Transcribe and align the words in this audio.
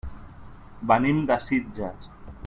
Venim 0.91 1.19
de 1.31 1.37
Sitges. 1.49 2.09